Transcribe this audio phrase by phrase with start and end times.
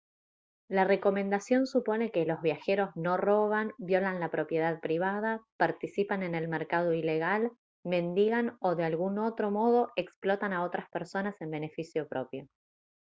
[0.67, 6.47] la recomendación supone que los viajeros no roban violan la propiedad privada participan en el
[6.47, 7.51] mercado ilegal
[7.85, 12.47] mendigan o de algún otro modo explotan a otras personas en beneficio propio